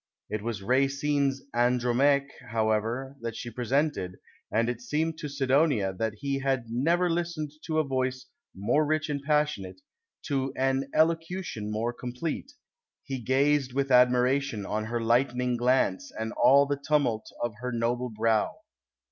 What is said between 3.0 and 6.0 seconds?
that she presented, and" it seemed to Sidonia